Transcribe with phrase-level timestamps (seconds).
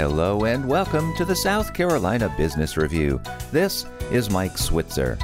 [0.00, 3.20] Hello and welcome to the South Carolina Business Review.
[3.52, 5.18] This is Mike Switzer.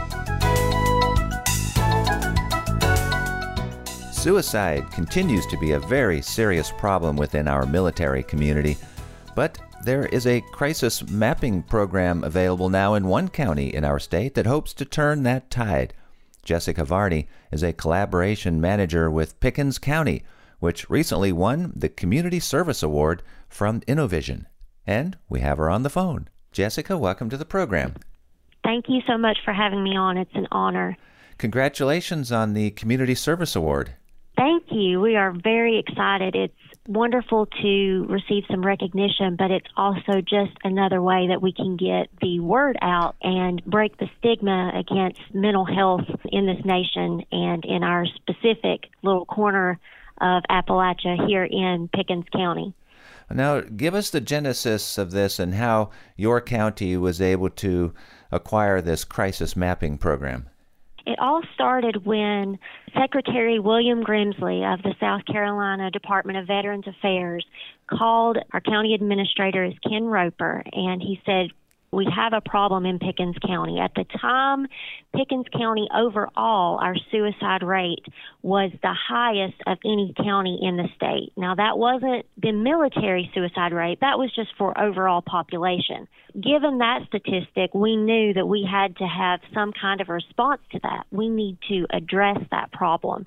[4.12, 8.76] Suicide continues to be a very serious problem within our military community,
[9.34, 14.34] but there is a crisis mapping program available now in one county in our state
[14.34, 15.94] that hopes to turn that tide.
[16.42, 20.22] Jessica Varney is a collaboration manager with Pickens County,
[20.60, 24.46] which recently won the Community Service Award from Innovision.
[24.86, 26.28] And we have her on the phone.
[26.52, 27.94] Jessica, welcome to the program.
[28.64, 30.16] Thank you so much for having me on.
[30.16, 30.96] It's an honor.
[31.38, 33.94] Congratulations on the Community Service Award.
[34.36, 35.00] Thank you.
[35.00, 36.34] We are very excited.
[36.34, 36.54] It's
[36.86, 42.08] wonderful to receive some recognition, but it's also just another way that we can get
[42.20, 47.82] the word out and break the stigma against mental health in this nation and in
[47.82, 49.78] our specific little corner
[50.20, 52.74] of Appalachia here in Pickens County.
[53.30, 57.92] Now, give us the genesis of this and how your county was able to
[58.30, 60.48] acquire this crisis mapping program.
[61.06, 62.58] It all started when
[62.92, 67.46] Secretary William Grimsley of the South Carolina Department of Veterans Affairs
[67.88, 71.50] called our county administrator as Ken Roper and he said,
[71.92, 73.78] we have a problem in Pickens County.
[73.80, 74.66] At the time,
[75.14, 78.04] Pickens County overall, our suicide rate
[78.42, 81.32] was the highest of any county in the state.
[81.36, 86.08] Now, that wasn't the military suicide rate, that was just for overall population.
[86.34, 90.80] Given that statistic, we knew that we had to have some kind of response to
[90.82, 91.04] that.
[91.10, 93.26] We need to address that problem.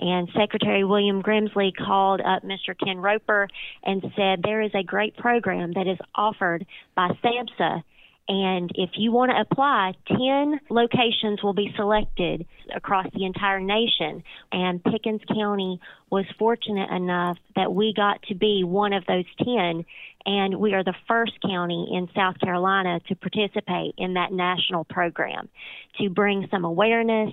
[0.00, 2.76] And Secretary William Grimsley called up Mr.
[2.78, 3.48] Ken Roper
[3.82, 7.82] and said there is a great program that is offered by SAMHSA
[8.28, 14.22] and if you want to apply, 10 locations will be selected across the entire nation.
[14.52, 19.84] And Pickens County was fortunate enough that we got to be one of those 10.
[20.26, 25.48] And we are the first county in South Carolina to participate in that national program
[25.98, 27.32] to bring some awareness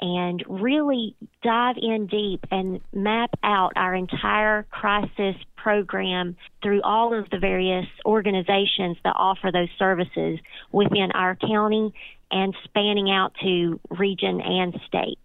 [0.00, 7.30] and really dive in deep and map out our entire crisis program through all of
[7.30, 10.38] the various organizations that offer those services
[10.72, 11.94] within our county
[12.30, 15.18] and spanning out to region and state.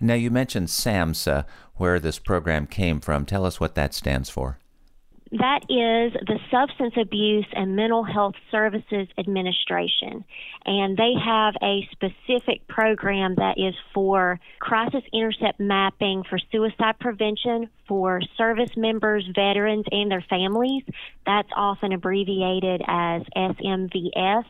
[0.00, 1.46] Now, you mentioned SAMHSA,
[1.76, 3.24] where this program came from.
[3.24, 4.58] Tell us what that stands for.
[5.32, 10.24] That is the Substance Abuse and Mental Health Services Administration.
[10.64, 17.68] And they have a specific program that is for crisis intercept mapping for suicide prevention
[17.88, 20.84] for service members, veterans, and their families.
[21.26, 24.44] That's often abbreviated as SMVF.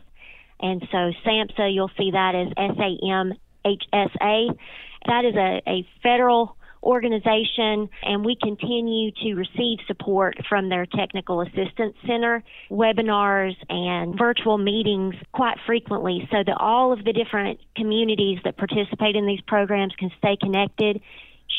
[0.61, 4.59] And so SAMHSA, you'll see that as SAMHSA.
[5.05, 11.41] That is a, a federal organization, and we continue to receive support from their Technical
[11.41, 18.39] Assistance Center, webinars, and virtual meetings quite frequently so that all of the different communities
[18.45, 21.01] that participate in these programs can stay connected,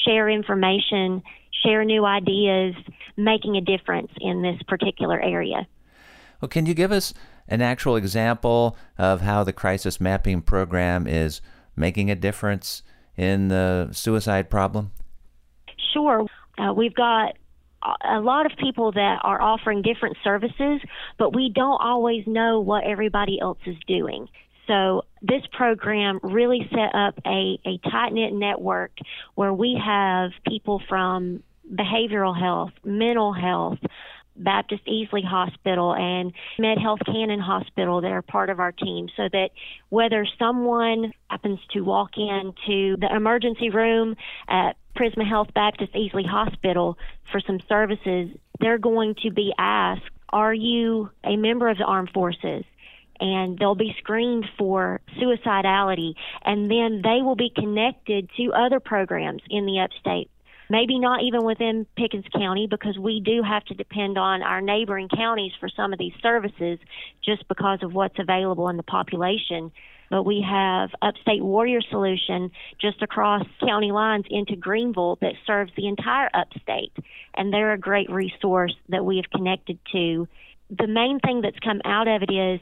[0.05, 1.21] share information,
[1.65, 2.73] share new ideas,
[3.17, 5.67] making a difference in this particular area.
[6.39, 7.13] Well, can you give us
[7.47, 11.41] an actual example of how the crisis mapping program is
[11.75, 12.83] making a difference
[13.17, 14.91] in the suicide problem?
[15.94, 16.25] Sure.
[16.57, 17.35] Uh, we've got
[18.03, 20.81] a lot of people that are offering different services,
[21.17, 24.28] but we don't always know what everybody else is doing.
[24.67, 28.91] So this program really set up a, a tight knit network
[29.35, 31.41] where we have people from
[31.73, 33.79] behavioral health, mental health,
[34.37, 39.27] Baptist Easley Hospital and Med Health Cannon Hospital that are part of our team so
[39.31, 39.49] that
[39.89, 44.15] whether someone happens to walk into the emergency room
[44.47, 46.97] at Prisma Health Baptist Easley Hospital
[47.31, 52.11] for some services, they're going to be asked, Are you a member of the armed
[52.13, 52.63] forces?
[53.19, 59.41] and they'll be screened for suicidality and then they will be connected to other programs
[59.49, 60.29] in the upstate
[60.69, 65.09] maybe not even within Pickens County because we do have to depend on our neighboring
[65.09, 66.79] counties for some of these services
[67.23, 69.72] just because of what's available in the population.
[70.09, 75.87] But we have Upstate Warrior Solution just across county lines into Greenville that serves the
[75.87, 76.93] entire upstate.
[77.35, 80.28] And they're a great resource that we have connected to.
[80.69, 82.59] The main thing that's come out of it is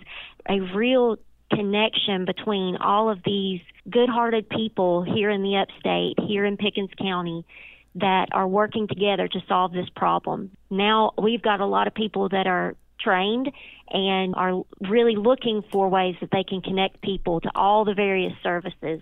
[0.50, 1.18] a real
[1.52, 6.90] connection between all of these good hearted people here in the upstate, here in Pickens
[7.00, 7.46] County,
[7.96, 10.52] that are working together to solve this problem.
[10.70, 13.52] Now we've got a lot of people that are trained
[13.90, 18.34] and are really looking for ways that they can connect people to all the various
[18.44, 19.02] services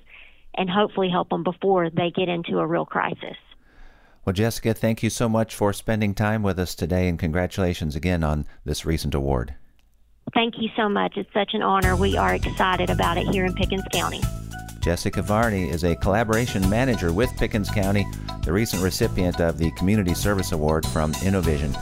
[0.55, 3.37] and hopefully help them before they get into a real crisis.
[4.25, 8.23] Well, Jessica, thank you so much for spending time with us today, and congratulations again
[8.23, 9.55] on this recent award.
[10.33, 11.17] Thank you so much.
[11.17, 11.95] It's such an honor.
[11.95, 14.21] We are excited about it here in Pickens County.
[14.83, 18.06] Jessica Varney is a collaboration manager with Pickens County,
[18.44, 21.74] the recent recipient of the Community Service Award from Innovision.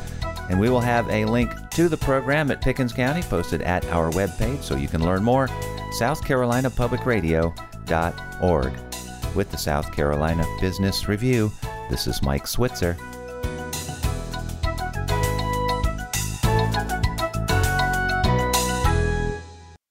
[0.51, 4.11] And we will have a link to the program at Pickens County posted at our
[4.11, 5.47] webpage so you can learn more.
[5.99, 8.73] SouthCarolinaPublicRadio.org.
[9.35, 11.51] With the South Carolina Business Review,
[11.89, 12.95] this is Mike Switzer.